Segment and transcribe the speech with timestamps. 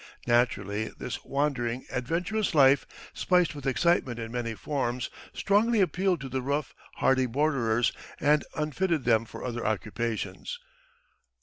[0.25, 6.41] Naturally, this wandering, adventurous life, spiced with excitement in many forms, strongly appealed to the
[6.41, 10.57] rough, hardy borderers, and unfitted them for other occupations.